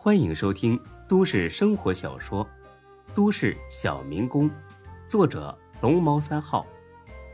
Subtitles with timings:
[0.00, 2.44] 欢迎收听都市生活小说
[3.16, 4.48] 《都市小民工》，
[5.08, 6.64] 作者龙猫三号，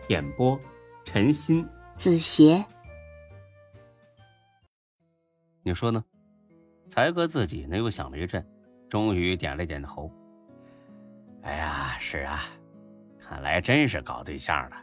[0.08, 0.58] 演播
[1.04, 2.64] 陈鑫、子邪。
[5.62, 6.02] 你说呢？
[6.88, 8.42] 才哥自己呢又想了一阵，
[8.88, 10.10] 终于点了点头。
[11.42, 12.44] 哎呀，是啊，
[13.20, 14.76] 看来真是搞对象了。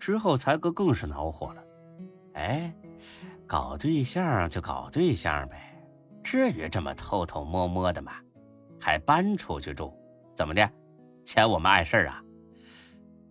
[0.00, 1.62] 之后才哥更是恼火了。
[2.32, 2.74] 哎，
[3.46, 5.73] 搞对象就搞对象呗，
[6.24, 8.14] 至于这么偷偷摸摸的吗？
[8.80, 9.94] 还搬出去住，
[10.34, 10.68] 怎么的？
[11.24, 12.20] 嫌我们碍事啊？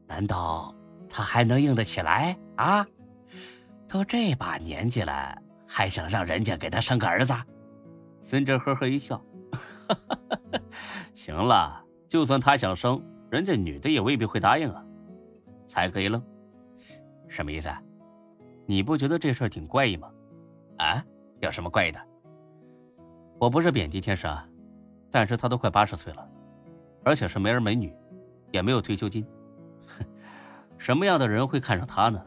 [0.07, 0.73] 难道
[1.09, 2.87] 他还能硬得起来啊？
[3.87, 5.37] 都这把年纪了，
[5.67, 7.33] 还想让人家给他生个儿子？
[8.21, 9.21] 孙哲呵呵一笑，
[11.13, 14.83] 行了，就算他想生，人家女的也未必会答应啊。
[15.67, 16.23] 才哥一愣，
[17.27, 17.69] 什么意思？
[18.65, 20.09] 你不觉得这事儿挺怪异吗？
[20.77, 21.03] 啊，
[21.41, 21.99] 有什么怪异的？
[23.39, 24.47] 我不是贬低天杀，
[25.11, 26.27] 但是他都快八十岁了，
[27.03, 27.93] 而且是没儿没女，
[28.51, 29.25] 也没有退休金，
[29.87, 30.05] 哼，
[30.77, 32.23] 什么样的人会看上他呢？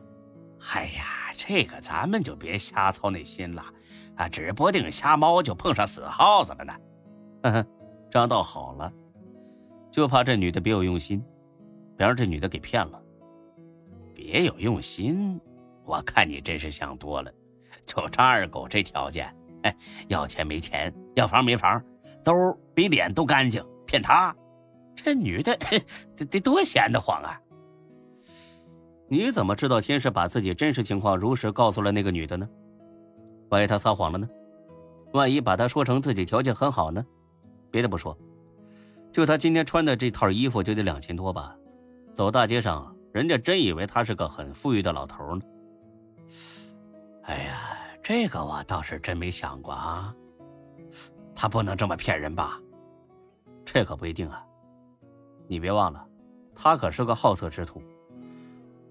[0.58, 3.62] 嗨呀，这个咱们就别瞎操那心了，
[4.16, 6.72] 啊，指不定瞎猫就碰上死耗子了呢。
[7.42, 7.66] 呵呵，
[8.10, 8.92] 这样倒好了，
[9.90, 11.24] 就怕这女的别有用心，
[11.96, 13.00] 别让这女的给骗了。
[14.14, 15.40] 别有用心。
[15.84, 17.32] 我看你真是想多了，
[17.86, 19.32] 就张二狗这条件，
[20.08, 21.82] 要钱没钱，要房没房，
[22.24, 22.32] 兜
[22.74, 24.34] 比脸都干净，骗他，
[24.94, 25.56] 这女的
[26.16, 27.40] 得得多闲得慌啊！
[29.08, 32.48] 你怎么知道天使把自己真实情况如实告诉了那个女的呢？
[33.50, 34.28] 万一她撒谎了呢？
[35.12, 37.04] 万一把她说成自己条件很好呢？
[37.70, 38.16] 别的不说，
[39.12, 41.56] 就她今天穿的这套衣服就得两千多吧？
[42.14, 45.42] 走大街上，人家真以为他是个很富裕的老头呢。
[47.24, 47.78] 哎呀，
[48.08, 50.14] 这个我倒是真没想过啊！
[51.34, 52.60] 他不能这么骗人吧？
[53.64, 54.46] 这可不一定啊！
[55.48, 56.06] 你别忘了，
[56.54, 57.82] 他可是个好色之徒。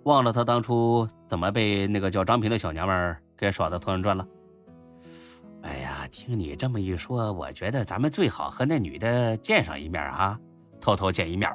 [0.03, 4.27] 忘了他当初怎么被那个叫张平的小娘们给耍的团团转了？
[5.61, 10.37] 哎呀，听你这么一说，我觉得咱们最好和那女的见上一面啊，
[10.81, 11.49] 偷偷见一面，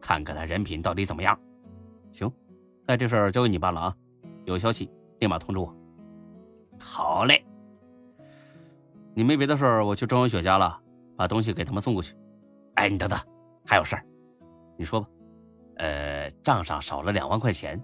[0.00, 1.38] 看看她人品到底怎么样。
[2.12, 2.28] 行，
[2.84, 3.96] 那这事交给你办了啊！
[4.46, 5.72] 有消息立马通知我。
[6.78, 7.44] 好嘞，
[9.14, 10.80] 你没别的事儿，我去庄文雪家了，
[11.16, 12.14] 把东西给他们送过去。
[12.74, 13.18] 哎，你等等，
[13.66, 14.04] 还有事儿，
[14.76, 15.08] 你说吧。
[15.76, 17.80] 呃，账上少了两万块钱。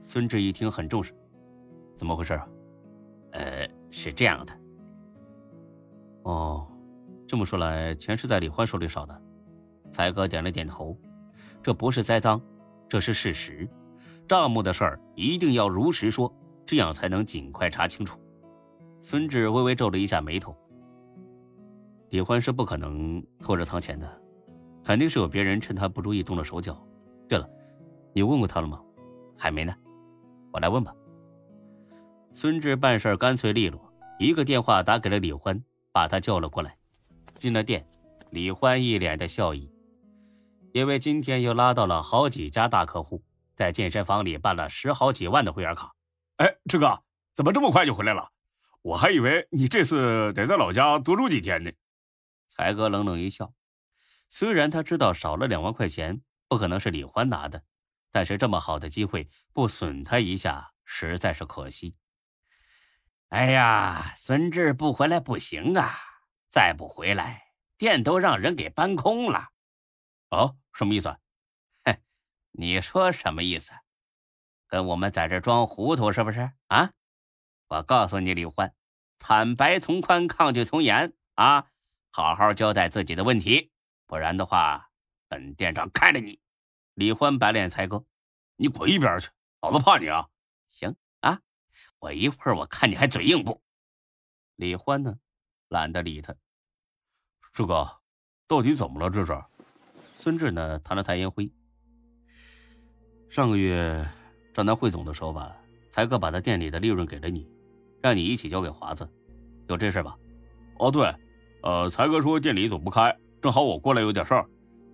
[0.00, 1.14] 孙志一听很重视，
[1.96, 2.46] 怎么回事啊？
[3.32, 4.52] 呃，是这样的。
[6.22, 6.66] 哦，
[7.26, 9.22] 这么说来，钱是在李欢手里少的。
[9.92, 10.96] 才哥点了点头，
[11.62, 12.40] 这不是栽赃，
[12.88, 13.68] 这是事实。
[14.26, 16.32] 账目的事儿一定要如实说。
[16.66, 18.18] 这样才能尽快查清楚。
[19.00, 20.56] 孙志微微皱了一下眉头。
[22.10, 24.20] 李欢是不可能拖着藏钱的，
[24.84, 26.80] 肯定是有别人趁他不注意动了手脚。
[27.28, 27.48] 对了，
[28.12, 28.80] 你问过他了吗？
[29.36, 29.74] 还没呢，
[30.52, 30.94] 我来问吧。
[32.32, 36.76] 孙志办事干脆利落，一个电话打给了李欢，把他叫了过来。
[37.36, 37.84] 进了店，
[38.30, 39.70] 李欢一脸的笑意，
[40.72, 43.22] 因为今天又拉到了好几家大客户，
[43.54, 45.92] 在健身房里办了十好几万的会员卡。
[46.36, 47.02] 哎，志哥，
[47.34, 48.30] 怎么这么快就回来了？
[48.82, 51.70] 我还以为你这次得在老家多住几天呢。
[52.48, 53.54] 才哥冷冷一笑，
[54.30, 57.62] 虽然他知道少了两万块钱不可能是李欢拿的，
[58.10, 61.96] 但是这么好的机会不损他一下实在是可惜。
[63.28, 65.94] 哎呀，孙志不回来不行啊！
[66.50, 67.42] 再不回来，
[67.76, 69.48] 店都让人给搬空了。
[70.30, 71.08] 哦，什么意思？
[71.84, 71.96] 哼，
[72.52, 73.72] 你说什么意思？
[74.74, 76.90] 跟我们在这装糊涂是不是啊？
[77.68, 78.74] 我告诉你，李欢，
[79.20, 81.68] 坦白从宽，抗拒从严啊！
[82.10, 83.70] 好好交代自己的问题，
[84.08, 84.90] 不然的话，
[85.28, 86.40] 本店长开了你！
[86.94, 88.04] 李欢白脸才哥，
[88.56, 89.28] 你滚一边去！
[89.60, 90.28] 老子怕你啊！
[90.72, 91.40] 行啊，
[92.00, 93.62] 我一会儿我看你还嘴硬不？
[94.56, 95.16] 李欢呢，
[95.68, 96.34] 懒得理他。
[97.52, 98.00] 朱哥，
[98.48, 99.08] 到底怎么了？
[99.08, 99.40] 这是？
[100.16, 101.48] 孙志呢，弹了弹烟灰。
[103.30, 104.04] 上个月。
[104.54, 105.54] 账单汇总的时候吧，
[105.90, 107.46] 才哥把他店里的利润给了你，
[108.00, 109.06] 让你一起交给华子，
[109.66, 110.16] 有这事吧？
[110.78, 111.12] 哦，对，
[111.62, 114.46] 呃，才哥说店里走不开，正好我过来有点事儿，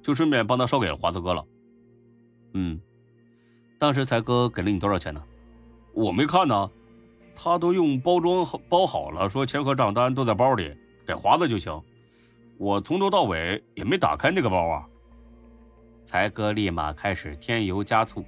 [0.03, 1.45] 就顺便帮他捎给了华子哥了。
[2.55, 2.81] 嗯，
[3.79, 5.23] 当时才哥给了你多少钱呢？
[5.93, 6.71] 我没看呢，
[7.37, 10.75] 他都用包装包好了，说钱和账单都在包里，
[11.07, 11.79] 给华子就行。
[12.57, 14.87] 我从头到尾也没打开那个包啊。
[16.07, 18.25] 才哥立马开始添油加醋，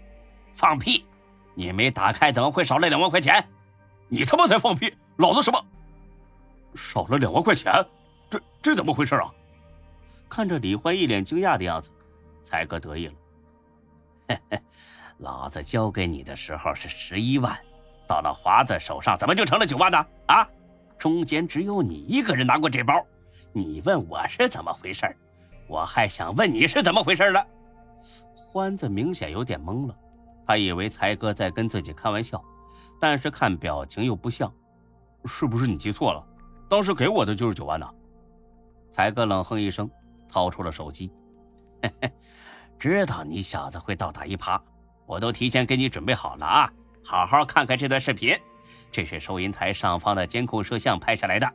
[0.55, 1.05] 放屁！
[1.55, 3.45] 你没打开，怎么会少了两万块钱？
[4.09, 4.95] 你他妈才放屁！
[5.17, 5.65] 老子什么？
[6.75, 7.73] 少了两万块钱？
[8.31, 9.33] 这这怎么回事啊？
[10.29, 11.91] 看着李欢一脸惊讶的样子，
[12.45, 13.15] 才哥得意了。
[14.29, 14.63] 嘿嘿，
[15.19, 17.59] 老子交给你的时候是十一万，
[18.07, 20.07] 到了华子手上怎么就成了九万呢？
[20.29, 20.49] 啊，
[20.99, 22.95] 中间只有你一个人拿过这包，
[23.53, 25.05] 你问我是怎么回事
[25.67, 27.45] 我还想问你是怎么回事呢。
[28.35, 29.95] 欢子明显有点懵了，
[30.53, 32.45] 还以为才哥在跟自己开玩笑，
[33.01, 34.53] 但是看表情又不像，
[35.25, 36.23] 是不是你记错了？
[36.69, 37.89] 当时给我的就是九万呢。
[38.91, 39.91] 才哥冷哼一声，
[40.29, 41.11] 掏出了手机，
[41.83, 42.13] 嘿嘿。
[42.79, 44.61] 知道你小子会倒打一耙，
[45.07, 46.71] 我都提前给你准备好了啊！
[47.03, 48.39] 好好看看这段视频，
[48.91, 51.51] 这是收银台上方的监控摄像拍下来的。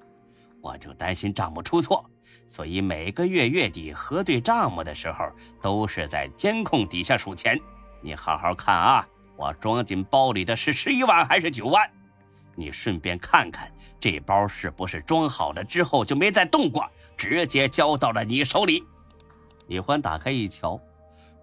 [0.60, 2.04] 我就担心账目出错，
[2.50, 5.30] 所以每个月月底核对账目的时候，
[5.62, 7.62] 都是在监控底下数钱。
[8.02, 9.08] 你好好看啊！
[9.36, 11.88] 我装进包里的是十一万还是九万？
[12.56, 16.84] 你顺便看看这包是不是装好了之后就没再动过，
[17.16, 18.84] 直接交到了你手里。
[19.68, 20.80] 李欢打开一瞧。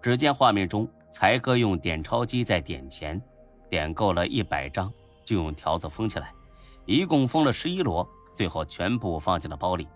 [0.01, 3.19] 只见画面中，才哥用点钞机在点钱，
[3.69, 4.91] 点够了一百张，
[5.23, 6.31] 就用条子封起来，
[6.85, 9.87] 一共封了十一摞，最后全部放进了包里。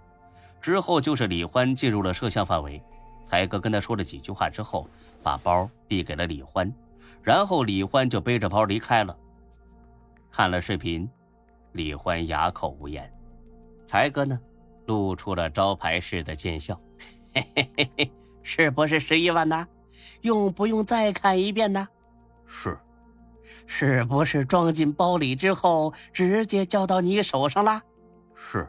[0.59, 2.81] 之后就是李欢进入了摄像范围，
[3.29, 4.89] 才哥跟他说了几句话之后，
[5.21, 6.73] 把包递给了李欢，
[7.21, 9.15] 然后李欢就背着包离开了。
[10.31, 11.07] 看了视频，
[11.73, 13.11] 李欢哑口无言，
[13.85, 14.39] 才哥呢，
[14.87, 16.79] 露出了招牌式的贱笑，
[17.35, 18.11] 嘿嘿嘿嘿，
[18.41, 19.67] 是不是十一万呢？
[20.21, 21.87] 用不用再看一遍呢？
[22.47, 22.75] 是，
[23.67, 27.79] 是不是装进包里之后直接交到你手上了？
[28.35, 28.67] 是，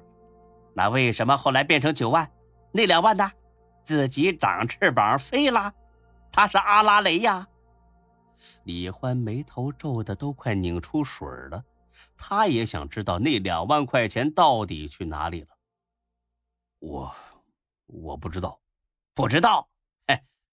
[0.75, 2.31] 那为什么后来变成九万？
[2.73, 3.33] 那两万呢？
[3.85, 5.75] 自己长翅膀飞了？
[6.33, 7.49] 他是阿拉蕾呀！
[8.65, 11.65] 李欢眉头皱的都快拧出水了，
[12.17, 15.49] 他也想知道那两万块钱到底去哪里了。
[16.79, 17.15] 我，
[17.87, 18.61] 我不知道，
[19.15, 19.69] 不知道。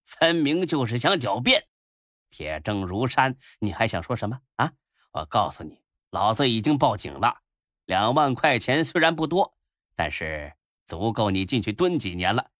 [0.04, 1.62] 分明就是想狡辩，
[2.30, 4.72] 铁证如山，你还想说什么啊？
[5.12, 7.40] 我告诉你，老子已经报警了。
[7.84, 9.54] 两万块钱虽然不多，
[9.94, 10.54] 但是
[10.86, 12.50] 足够你进去蹲几年了。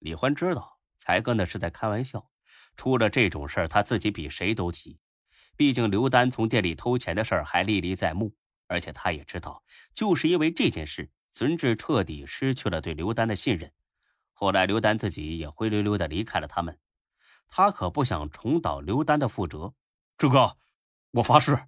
[0.00, 2.30] 李欢知道才哥那是在开玩笑，
[2.76, 4.98] 出了这种事儿，他自己比谁都急。
[5.56, 8.34] 毕竟刘丹从店里偷钱的事儿还历历在目，
[8.66, 9.62] 而且他也知道，
[9.94, 13.72] 就是因为这件事，孙志彻底失去了对刘丹的信任。
[14.32, 16.78] 后来，刘丹自己也灰溜溜的离开了他们，
[17.48, 19.74] 他可不想重蹈刘丹的覆辙。
[20.16, 20.56] 志哥，
[21.10, 21.58] 我发誓，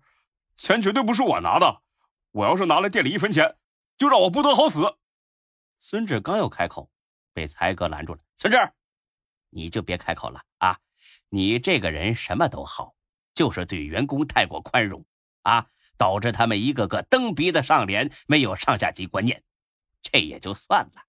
[0.57, 1.83] 钱绝对不是我拿的。
[2.31, 3.59] 我要是拿了店里一分钱，
[3.99, 4.97] 就让我不得好死。
[5.81, 6.92] 孙志刚要开口，
[7.33, 8.21] 被才哥拦住了。
[8.37, 8.59] 孙志，
[9.51, 10.79] 你就别开口了啊！
[11.29, 12.95] 你这个人什么都好，
[13.35, 15.05] 就是对员工太过宽容
[15.43, 19.43] 啊，导致他们一个个蹬鼻子上脸，没有上下级观念。
[20.03, 21.07] 这也就算了。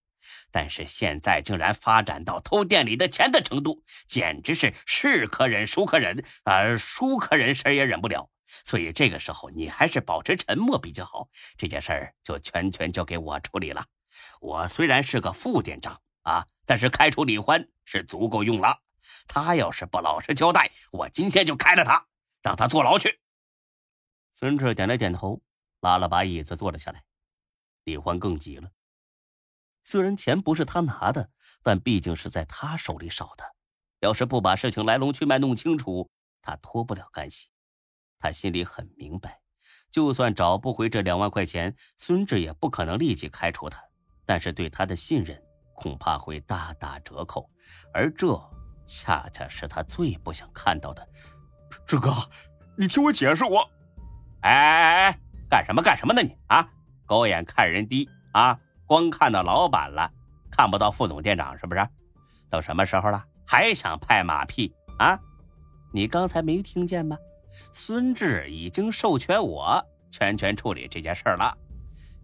[0.52, 6.78] 但是现在竟然发展到偷店里的钱的程度，简直是是可忍孰可忍啊！
[6.78, 8.30] 孰可忍谁也忍不了。
[8.64, 11.28] 所以这个时候你还是保持沉默比较好。
[11.58, 13.86] 这件事儿就全权交给我处理了。
[14.40, 18.82] 我虽然是个副店长啊，但是开除李欢是足够用了。
[19.28, 22.06] 他要是不老实交代，我今天就开了他，
[22.42, 23.22] 让他坐牢去。
[24.34, 25.42] 孙志点了点头，
[25.80, 27.04] 拉了把椅子坐了下来。
[27.84, 28.72] 李欢更急了。
[29.84, 31.30] 虽然钱不是他拿的，
[31.62, 33.56] 但毕竟是在他手里少的。
[34.00, 36.10] 要是不把事情来龙去脉弄清楚，
[36.42, 37.50] 他脱不了干系。
[38.20, 39.42] 他心里很明白，
[39.92, 43.84] 就算找不回这两万块钱，孙志也不可能立即开除他。
[44.26, 45.42] 但是对他的信任
[45.74, 47.50] 恐怕会大打折扣，
[47.94, 48.40] 而这
[48.86, 51.08] 恰恰是他最不想看到的。
[51.86, 52.12] 志哥，
[52.78, 53.70] 你听我解释，我……
[54.42, 56.70] 哎哎哎，干什么干什么呢你啊？
[57.06, 58.60] 狗眼看人低啊！
[58.86, 60.12] 光看到老板了，
[60.52, 61.88] 看不到副总店长是不是？
[62.50, 65.20] 都什么时候了，还想拍马屁啊？
[65.92, 67.18] 你刚才没听见吗？
[67.72, 71.56] 孙志已经授权我全权处理这件事了，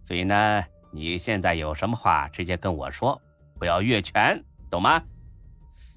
[0.04, 3.20] 所以呢，你现在有什么话直接跟我说，
[3.60, 5.02] 不要越权，懂吗？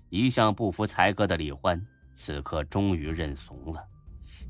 [0.09, 1.81] 一向不服才哥的李欢，
[2.13, 3.81] 此刻终于认怂了。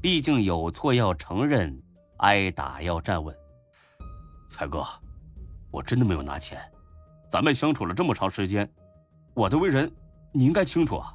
[0.01, 1.79] 毕竟有错要承认，
[2.17, 3.34] 挨打要站稳。
[4.50, 4.84] 才哥。
[5.70, 6.60] 我真的没有拿钱，
[7.29, 8.67] 咱们相处了这么长时间，
[9.36, 9.91] 我的为人
[10.32, 11.13] 你应该清楚啊，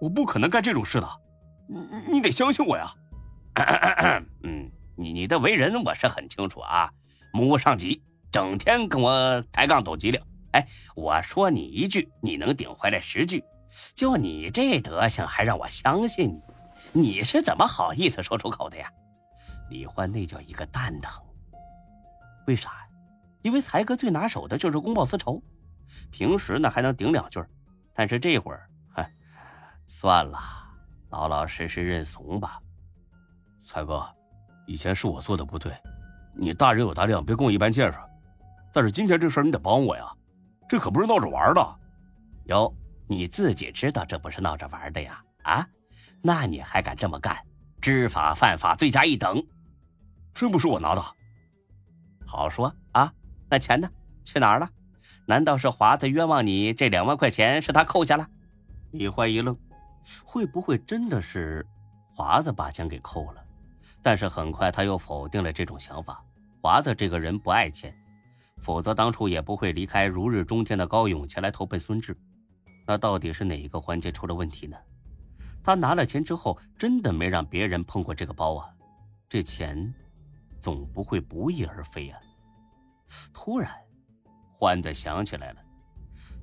[0.00, 1.08] 我不可能干这种事的，
[1.68, 2.94] 你你得相信我呀。
[4.42, 6.88] 嗯，你你的为人我是很清楚啊，
[7.32, 8.00] 目无上级，
[8.30, 10.20] 整天跟我抬杠抖机灵。
[10.54, 13.44] 哎，我说你一句，你能顶回来十句，
[13.92, 16.40] 就你这德行还让我相信
[16.92, 18.88] 你，你是怎么好意思说出口的呀？
[19.68, 21.20] 李欢那叫一个蛋疼，
[22.46, 22.88] 为啥呀？
[23.42, 25.42] 因为才哥最拿手的就是公报私仇，
[26.12, 27.44] 平时呢还能顶两句，
[27.92, 29.12] 但是这会儿，哎，
[29.86, 30.38] 算了，
[31.10, 32.60] 老老实实认怂吧。
[33.66, 34.08] 才哥，
[34.68, 35.72] 以前是我做的不对，
[36.32, 37.98] 你大人有大量，别跟我一般见识。
[38.72, 40.06] 但是今天这事儿你得帮我呀，
[40.68, 41.78] 这可不是闹着玩的。
[42.46, 42.72] 哟，
[43.06, 45.22] 你自己知道这不是闹着玩的呀？
[45.42, 45.66] 啊，
[46.22, 47.36] 那你还敢这么干？
[47.80, 49.44] 知法犯法，罪加一等。
[50.32, 51.02] 真不是我拿的。
[52.26, 53.12] 好说啊，
[53.48, 53.88] 那钱呢？
[54.24, 54.68] 去哪儿了？
[55.26, 56.72] 难道是华子冤枉你？
[56.72, 58.26] 这两万块钱是他扣下了？
[58.92, 59.56] 李欢一愣，
[60.24, 61.66] 会不会真的是
[62.14, 63.42] 华子把钱给扣了？
[64.02, 66.22] 但是很快他又否定了这种想法。
[66.60, 67.94] 华子这个人不爱钱。
[68.64, 72.16] 否则当初也不会离开如日中天的高勇前来投奔孙志。
[72.86, 74.74] 那到底是哪一个环节出了问题呢？
[75.62, 78.70] 他拿了钱之后，真的没让别人碰过这个包啊？
[79.28, 79.92] 这钱
[80.62, 82.18] 总不会不翼而飞啊？
[83.34, 83.70] 突然，
[84.56, 85.60] 欢子想起来了，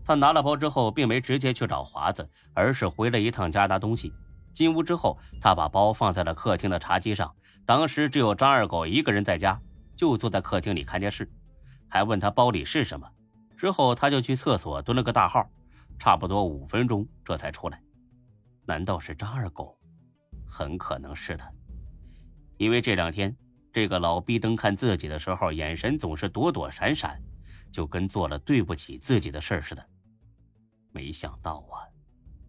[0.05, 4.13] 他拿了包之后，并没直接去找华子，而是回了一趟家拿东西。
[4.53, 7.33] 进屋之后，他把包放在了客厅的茶几上。
[7.65, 9.59] 当时只有张二狗一个人在家，
[9.95, 11.27] 就坐在客厅里看电视。
[11.91, 13.11] 还问他包里是什么，
[13.57, 15.51] 之后他就去厕所蹲了个大号，
[15.99, 17.83] 差不多五分钟这才出来。
[18.65, 19.77] 难道是张二狗？
[20.47, 21.51] 很可能是他，
[22.57, 23.35] 因为这两天
[23.73, 27.21] 这个老逼灯看自己的时候，眼神总是躲躲闪闪，
[27.71, 29.85] 就跟做了对不起自己的事似的。
[30.91, 31.83] 没想到啊，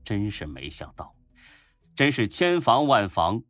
[0.04, 1.14] 真是没想到，
[1.96, 3.42] 真是千防万防，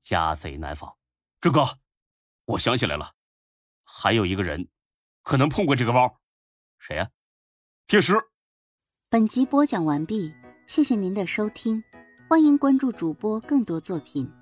[0.00, 0.92] 家贼难防。
[1.40, 1.64] 志哥，
[2.44, 3.12] 我想起来了，
[3.84, 4.68] 还有一个人。
[5.28, 6.20] 可能碰过这个包，
[6.78, 7.10] 谁呀？
[7.86, 8.14] 铁石。
[9.10, 10.32] 本集播讲完毕，
[10.66, 11.84] 谢谢您的收听，
[12.26, 14.32] 欢迎关注主播更多作品。